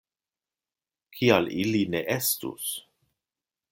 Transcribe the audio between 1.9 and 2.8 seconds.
ne estus?